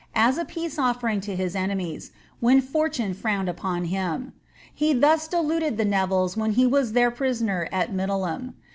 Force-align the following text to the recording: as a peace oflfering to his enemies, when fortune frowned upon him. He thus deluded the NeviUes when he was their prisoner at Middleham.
as 0.15 0.39
a 0.39 0.45
peace 0.45 0.77
oflfering 0.77 1.21
to 1.21 1.35
his 1.35 1.55
enemies, 1.55 2.09
when 2.39 2.59
fortune 2.59 3.13
frowned 3.13 3.47
upon 3.47 3.85
him. 3.85 4.33
He 4.73 4.93
thus 4.93 5.27
deluded 5.27 5.77
the 5.77 5.85
NeviUes 5.85 6.35
when 6.35 6.53
he 6.53 6.65
was 6.65 6.93
their 6.93 7.11
prisoner 7.11 7.69
at 7.71 7.93
Middleham. 7.93 8.55